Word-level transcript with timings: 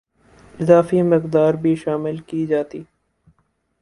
اضافی 0.59 1.01
مقدار 1.03 1.53
بھی 1.53 1.75
شامل 1.75 2.17
کی 2.27 2.45
جاتی 2.47 2.83